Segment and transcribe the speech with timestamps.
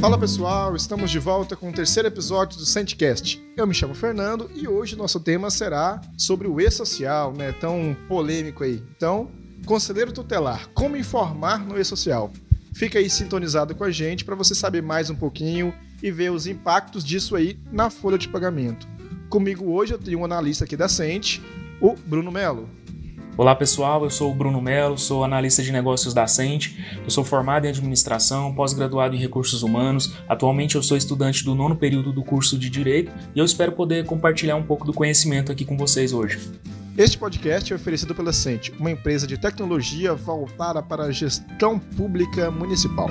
[0.00, 3.42] Fala pessoal, estamos de volta com o terceiro episódio do Sentcast.
[3.56, 7.52] Eu me chamo Fernando e hoje nosso tema será sobre o e-social, né?
[7.52, 8.82] Tão polêmico aí.
[8.96, 9.28] Então,
[9.66, 12.32] conselheiro tutelar, como informar no e-social?
[12.72, 16.46] Fica aí sintonizado com a gente para você saber mais um pouquinho e ver os
[16.46, 18.86] impactos disso aí na folha de pagamento.
[19.28, 21.42] Comigo hoje eu tenho um analista aqui da Sente,
[21.80, 22.68] o Bruno Melo.
[23.38, 27.22] Olá pessoal, eu sou o Bruno Melo, sou analista de negócios da Cente, eu sou
[27.22, 32.24] formado em administração, pós-graduado em recursos humanos, atualmente eu sou estudante do nono período do
[32.24, 36.12] curso de Direito e eu espero poder compartilhar um pouco do conhecimento aqui com vocês
[36.12, 36.40] hoje.
[36.96, 42.50] Este podcast é oferecido pela Cente, uma empresa de tecnologia voltada para a gestão pública
[42.50, 43.08] municipal.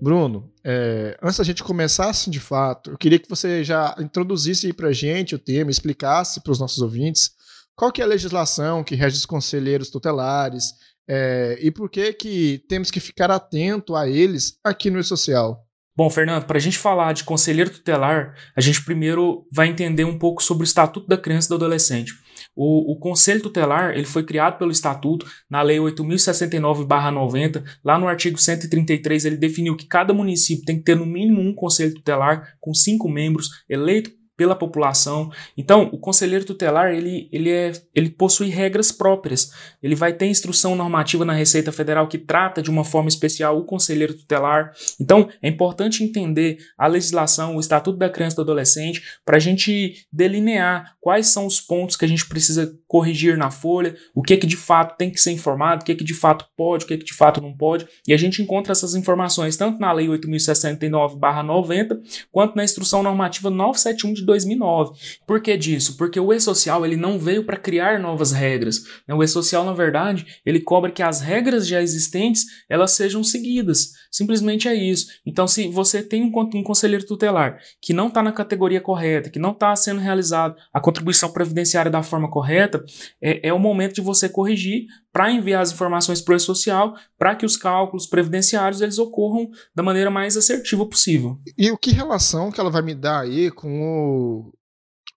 [0.00, 4.66] Bruno, é, antes da gente começar assim de fato, eu queria que você já introduzisse
[4.66, 7.32] aí para a gente o tema, explicasse para os nossos ouvintes
[7.76, 10.74] qual que é a legislação que rege os conselheiros tutelares
[11.08, 15.66] é, e por que que temos que ficar atento a eles aqui no E-Social.
[15.96, 20.18] Bom, Fernando, para a gente falar de conselheiro tutelar, a gente primeiro vai entender um
[20.18, 22.12] pouco sobre o Estatuto da Criança e do Adolescente.
[22.54, 27.64] O, o Conselho Tutelar ele foi criado pelo Estatuto na Lei 8.069-90.
[27.84, 31.54] Lá no artigo 133 ele definiu que cada município tem que ter no mínimo um
[31.54, 35.30] Conselho Tutelar com cinco membros eleito pela população.
[35.54, 39.52] Então, o conselheiro tutelar, ele, ele, é, ele possui regras próprias.
[39.82, 43.66] Ele vai ter instrução normativa na Receita Federal que trata de uma forma especial o
[43.66, 44.72] conselheiro tutelar.
[44.98, 49.40] Então, é importante entender a legislação, o Estatuto da Criança e do Adolescente, para a
[49.40, 54.34] gente delinear quais são os pontos que a gente precisa corrigir na folha, o que
[54.34, 56.84] é que de fato tem que ser informado, o que é que de fato pode,
[56.84, 57.86] o que é que de fato não pode.
[58.04, 62.00] E a gente encontra essas informações tanto na Lei 8.069-90,
[62.32, 64.98] quanto na Instrução Normativa 971 de 2009.
[65.24, 65.96] Por que disso?
[65.96, 68.82] Porque o e-social ele não veio para criar novas regras.
[69.06, 69.14] Né?
[69.14, 73.92] O e-social, na verdade, ele cobra que as regras já existentes elas sejam seguidas.
[74.10, 75.06] Simplesmente é isso.
[75.24, 79.38] Então, se você tem um, um conselheiro tutelar que não está na categoria correta, que
[79.38, 82.79] não está sendo realizado a contribuição previdenciária da forma correta,
[83.20, 87.34] é, é o momento de você corrigir para enviar as informações para o e-social para
[87.34, 91.38] que os cálculos previdenciários eles ocorram da maneira mais assertiva possível.
[91.56, 94.52] E o que relação que ela vai me dar aí com o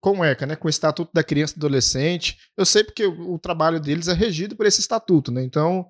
[0.00, 2.36] com o ECA, né, com o Estatuto da Criança e do Adolescente?
[2.56, 5.44] Eu sei porque o, o trabalho deles é regido por esse estatuto, né?
[5.44, 5.86] Então,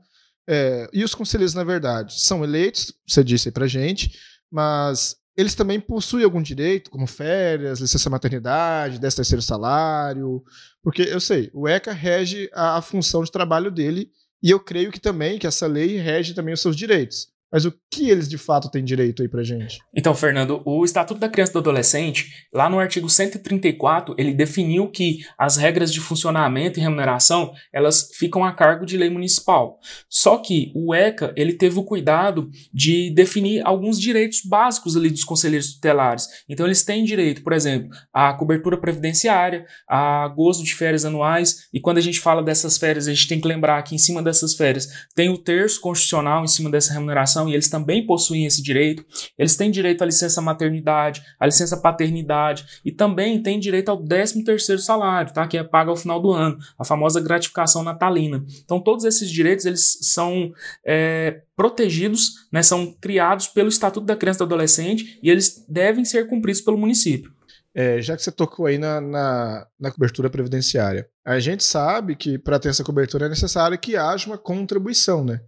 [0.46, 4.18] é, e os conselheiros, na verdade, são eleitos, você disse aí pra gente,
[4.50, 10.42] mas eles também possuem algum direito, como férias, licença maternidade, 10 terceiro salário,
[10.82, 14.10] porque eu sei, o ECA rege a, a função de trabalho dele
[14.42, 17.31] e eu creio que também que essa lei rege também os seus direitos.
[17.52, 19.78] Mas o que eles de fato têm direito aí pra gente?
[19.94, 24.90] Então, Fernando, o Estatuto da Criança e do Adolescente, lá no artigo 134, ele definiu
[24.90, 29.78] que as regras de funcionamento e remuneração, elas ficam a cargo de lei municipal.
[30.08, 35.24] Só que o ECA, ele teve o cuidado de definir alguns direitos básicos ali dos
[35.24, 36.26] conselheiros tutelares.
[36.48, 41.80] Então, eles têm direito, por exemplo, à cobertura previdenciária, a gozo de férias anuais, e
[41.80, 44.54] quando a gente fala dessas férias, a gente tem que lembrar que em cima dessas
[44.54, 49.04] férias tem o terço constitucional em cima dessa remuneração e eles também possuem esse direito.
[49.38, 54.78] Eles têm direito à licença maternidade, à licença paternidade e também têm direito ao 13º
[54.78, 55.46] salário, tá?
[55.46, 58.44] Que é pago ao final do ano, a famosa gratificação natalina.
[58.64, 60.52] Então todos esses direitos eles são
[60.86, 66.04] é, protegidos, né, são criados pelo Estatuto da Criança e do Adolescente e eles devem
[66.04, 67.32] ser cumpridos pelo município.
[67.74, 72.38] É, já que você tocou aí na, na, na, cobertura previdenciária, a gente sabe que
[72.38, 75.40] para ter essa cobertura é necessário que haja uma contribuição, né?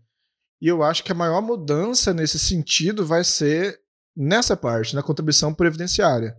[0.65, 3.79] E eu acho que a maior mudança nesse sentido vai ser
[4.17, 6.35] nessa parte, na contribuição previdenciária.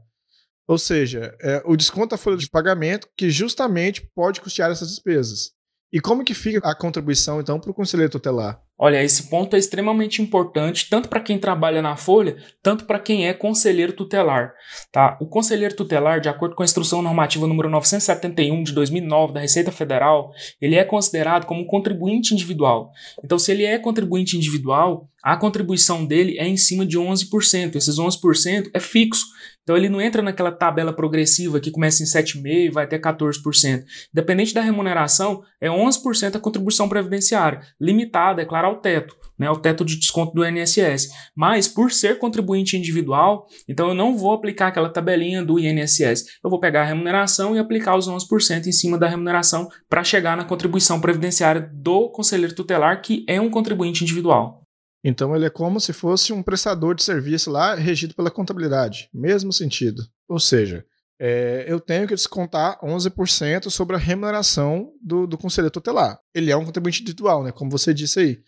[0.67, 5.51] Ou seja, é, o desconto da folha de pagamento que justamente pode custear essas despesas.
[5.93, 8.59] E como que fica a contribuição, então, para o conselheiro tutelar?
[8.77, 13.25] Olha, esse ponto é extremamente importante, tanto para quem trabalha na Folha, tanto para quem
[13.25, 14.53] é conselheiro tutelar.
[14.91, 15.17] Tá?
[15.21, 19.71] O conselheiro tutelar, de acordo com a Instrução Normativa número 971 de 2009 da Receita
[19.71, 22.91] Federal, ele é considerado como contribuinte individual.
[23.23, 27.75] Então, se ele é contribuinte individual, a contribuição dele é em cima de 11%.
[27.75, 29.25] Esses 11% é fixo.
[29.63, 33.83] Então ele não entra naquela tabela progressiva que começa em 7,5% e vai até 14%.
[34.13, 39.57] Dependente da remuneração, é 11% a contribuição previdenciária, limitada, é claro, ao teto, né, ao
[39.57, 41.09] teto de desconto do INSS.
[41.35, 46.25] Mas por ser contribuinte individual, então eu não vou aplicar aquela tabelinha do INSS.
[46.43, 50.35] Eu vou pegar a remuneração e aplicar os 11% em cima da remuneração para chegar
[50.35, 54.65] na contribuição previdenciária do conselheiro tutelar, que é um contribuinte individual.
[55.07, 59.53] Então ele é como se fosse um prestador de serviço lá regido pela contabilidade, mesmo
[59.53, 60.01] sentido.
[60.27, 60.83] Ou seja,
[61.19, 66.19] é, eu tenho que descontar 11% sobre a remuneração do, do conselheiro tutelar.
[66.33, 68.39] Ele é um contribuinte individual, né, como você disse aí.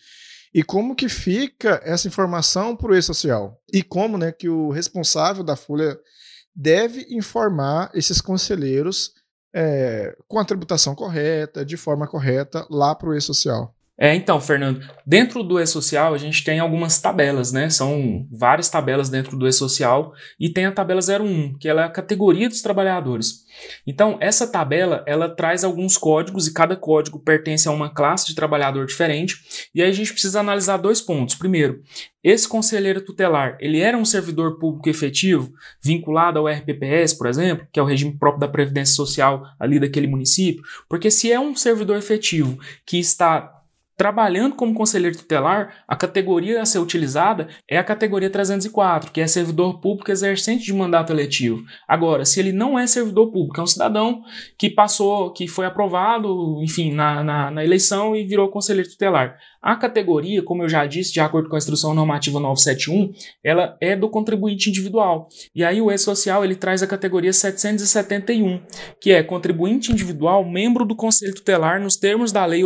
[0.53, 3.61] E como que fica essa informação para o e-social?
[3.71, 5.97] E como né, que o responsável da Folha
[6.55, 9.11] deve informar esses conselheiros
[9.53, 13.76] é, com a tributação correta, de forma correta, lá para o e-social?
[13.99, 17.67] É, então, Fernando, dentro do E-Social a gente tem algumas tabelas, né?
[17.67, 22.47] São várias tabelas dentro do E-Social e tem a tabela 01, que é a categoria
[22.47, 23.47] dos trabalhadores.
[23.87, 28.35] Então, essa tabela, ela traz alguns códigos e cada código pertence a uma classe de
[28.35, 29.35] trabalhador diferente.
[29.73, 31.33] E aí a gente precisa analisar dois pontos.
[31.33, 31.81] Primeiro,
[32.23, 35.51] esse conselheiro tutelar, ele era um servidor público efetivo,
[35.81, 40.07] vinculado ao RPPS, por exemplo, que é o regime próprio da Previdência Social ali daquele
[40.07, 40.61] município?
[40.87, 43.56] Porque se é um servidor efetivo que está
[43.97, 49.25] Trabalhando como conselheiro tutelar, a categoria a ser utilizada é a categoria 304, que é
[49.25, 51.65] servidor público exercente de mandato eletivo.
[51.87, 54.21] Agora, se ele não é servidor público, é um cidadão
[54.55, 59.35] que passou, que foi aprovado, enfim, na, na, na eleição e virou conselheiro tutelar.
[59.59, 63.11] A categoria, como eu já disse, de acordo com a instrução normativa 971,
[63.43, 65.27] ela é do contribuinte individual.
[65.53, 68.61] E aí o E-Social ele traz a categoria 771,
[69.01, 72.63] que é contribuinte individual, membro do Conselho Tutelar nos termos da Lei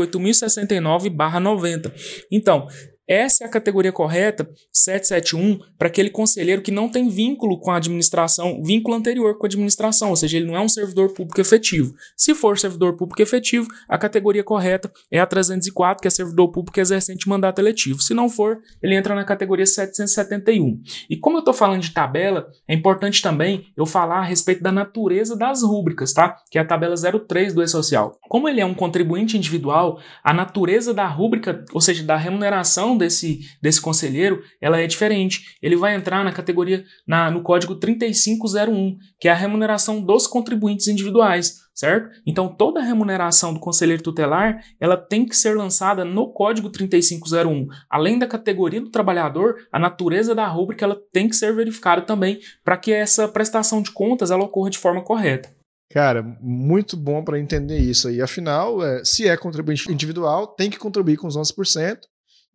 [1.29, 1.91] 8069/90.
[2.31, 2.67] Então,
[3.11, 7.75] essa é a categoria correta, 771, para aquele conselheiro que não tem vínculo com a
[7.75, 11.93] administração, vínculo anterior com a administração, ou seja, ele não é um servidor público efetivo.
[12.15, 16.79] Se for servidor público efetivo, a categoria correta é a 304, que é servidor público
[16.79, 18.01] exercente mandato eletivo.
[18.01, 20.81] Se não for, ele entra na categoria 771.
[21.09, 24.71] E como eu estou falando de tabela, é importante também eu falar a respeito da
[24.71, 26.37] natureza das rúbricas, tá?
[26.49, 28.17] Que é a tabela 03 do E-Social.
[28.29, 33.41] Como ele é um contribuinte individual, a natureza da rúbrica, ou seja, da remuneração desse,
[33.61, 35.57] desse conselheiro, ela é diferente.
[35.61, 40.87] Ele vai entrar na categoria, na, no código 3501, que é a remuneração dos contribuintes
[40.87, 42.09] individuais, certo?
[42.25, 47.67] Então, toda a remuneração do conselheiro tutelar, ela tem que ser lançada no código 3501.
[47.89, 52.39] Além da categoria do trabalhador, a natureza da rúbrica, ela tem que ser verificada também
[52.63, 55.49] para que essa prestação de contas ela ocorra de forma correta.
[55.91, 58.21] Cara, muito bom para entender isso aí.
[58.21, 61.97] Afinal, é, se é contribuinte individual, tem que contribuir com os 11%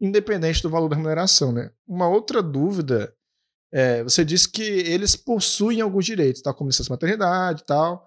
[0.01, 1.53] independente do valor da remuneração.
[1.53, 1.71] Né?
[1.87, 3.13] Uma outra dúvida,
[3.73, 8.07] é, você disse que eles possuem alguns direitos, tal como licença maternidade e tal,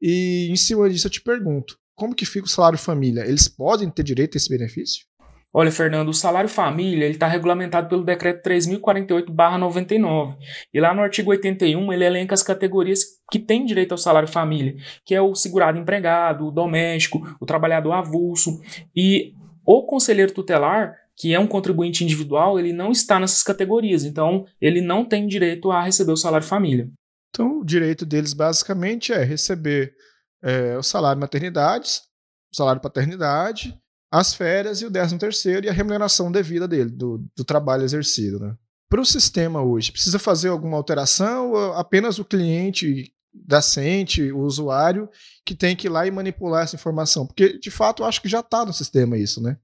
[0.00, 3.26] e em cima disso eu te pergunto, como que fica o salário família?
[3.26, 5.04] Eles podem ter direito a esse benefício?
[5.52, 10.36] Olha, Fernando, o salário família está regulamentado pelo decreto 3048/99.
[10.72, 14.76] E lá no artigo 81 ele elenca as categorias que têm direito ao salário família,
[15.04, 18.60] que é o segurado empregado, o doméstico, o trabalhador avulso.
[18.94, 19.32] E
[19.64, 24.80] o conselheiro tutelar que é um contribuinte individual, ele não está nessas categorias, então ele
[24.80, 26.88] não tem direito a receber o salário família.
[27.30, 29.94] Então, o direito deles basicamente é receber
[30.42, 32.00] é, o salário maternidade,
[32.52, 33.76] o salário paternidade,
[34.10, 38.38] as férias e o décimo terceiro e a remuneração devida dele, do, do trabalho exercido.
[38.38, 38.54] Né?
[38.88, 44.40] Para o sistema hoje, precisa fazer alguma alteração ou apenas o cliente da Sente, o
[44.40, 45.08] usuário,
[45.44, 47.26] que tem que ir lá e manipular essa informação?
[47.26, 49.58] Porque, de fato, eu acho que já está no sistema isso, né?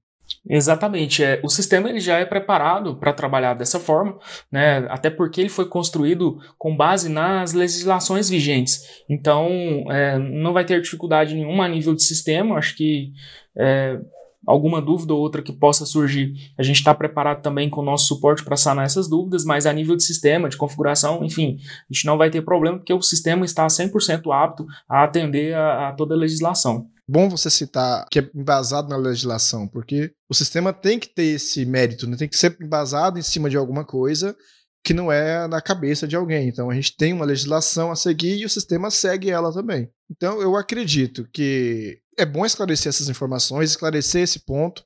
[0.47, 1.23] Exatamente.
[1.23, 4.17] É, o sistema ele já é preparado para trabalhar dessa forma,
[4.51, 4.85] né?
[4.89, 9.03] até porque ele foi construído com base nas legislações vigentes.
[9.09, 9.49] Então,
[9.89, 12.57] é, não vai ter dificuldade nenhuma a nível de sistema.
[12.57, 13.11] Acho que
[13.57, 13.99] é,
[14.45, 18.07] alguma dúvida ou outra que possa surgir, a gente está preparado também com o nosso
[18.07, 21.57] suporte para sanar essas dúvidas, mas a nível de sistema, de configuração, enfim,
[21.89, 25.89] a gente não vai ter problema porque o sistema está 100% apto a atender a,
[25.89, 30.73] a toda a legislação bom você citar que é embasado na legislação, porque o sistema
[30.73, 32.17] tem que ter esse mérito, né?
[32.17, 34.35] tem que ser embasado em cima de alguma coisa
[34.83, 36.47] que não é na cabeça de alguém.
[36.47, 39.89] Então a gente tem uma legislação a seguir e o sistema segue ela também.
[40.09, 44.83] Então eu acredito que é bom esclarecer essas informações, esclarecer esse ponto,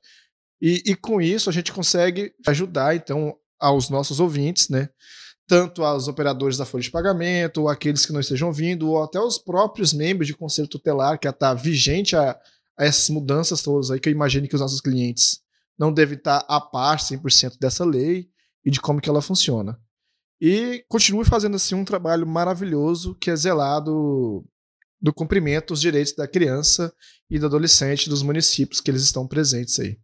[0.60, 4.88] e, e com isso a gente consegue ajudar então aos nossos ouvintes, né?
[5.50, 9.18] tanto aos operadores da folha de pagamento, ou aqueles que não estejam vindo, ou até
[9.18, 12.38] os próprios membros de conselho tutelar, que está vigente a,
[12.78, 15.40] a, essas mudanças todas aí, que eu imagino que os nossos clientes
[15.76, 18.28] não devem estar a par 100% dessa lei
[18.64, 19.76] e de como que ela funciona.
[20.40, 24.44] E continue fazendo assim um trabalho maravilhoso que é zelado
[25.00, 26.92] do cumprimento dos direitos da criança
[27.28, 29.98] e do adolescente dos municípios que eles estão presentes aí.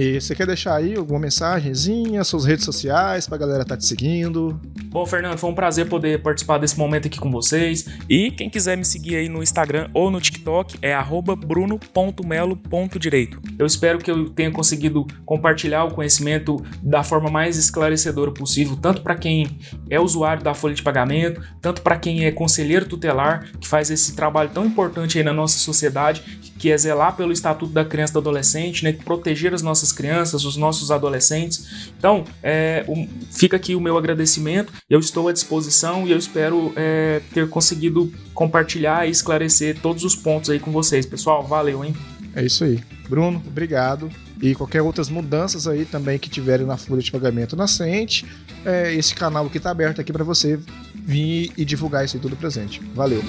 [0.00, 3.84] E você quer deixar aí alguma mensagenzinha, suas redes sociais, pra galera estar tá te
[3.84, 4.56] seguindo?
[4.84, 7.84] Bom, Fernando, foi um prazer poder participar desse momento aqui com vocês.
[8.08, 10.96] E quem quiser me seguir aí no Instagram ou no TikTok é
[11.44, 13.42] bruno.melo.direito.
[13.58, 19.02] Eu espero que eu tenha conseguido compartilhar o conhecimento da forma mais esclarecedora possível, tanto
[19.02, 19.58] para quem
[19.90, 24.14] é usuário da folha de pagamento, tanto para quem é conselheiro tutelar, que faz esse
[24.14, 26.22] trabalho tão importante aí na nossa sociedade,
[26.58, 30.44] que é zelar pelo estatuto da criança e do adolescente, né, proteger as nossas crianças,
[30.44, 31.90] os nossos adolescentes.
[31.96, 36.72] Então, é, um, fica aqui o meu agradecimento, eu estou à disposição e eu espero
[36.76, 41.06] é, ter conseguido compartilhar e esclarecer todos os pontos aí com vocês.
[41.06, 41.94] Pessoal, valeu, hein?
[42.34, 42.80] É isso aí.
[43.08, 44.10] Bruno, obrigado.
[44.40, 48.26] E qualquer outras mudanças aí também que tiverem na folha de pagamento nascente,
[48.64, 50.58] é, esse canal aqui está aberto aqui para você
[50.94, 52.80] vir e divulgar isso aí tudo presente.
[52.94, 53.22] Valeu.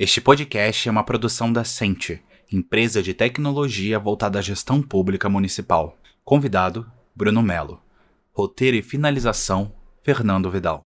[0.00, 5.98] Este podcast é uma produção da Sente, empresa de tecnologia voltada à gestão pública municipal.
[6.24, 7.82] Convidado: Bruno Melo.
[8.32, 9.72] Roteiro e finalização:
[10.04, 10.86] Fernando Vidal.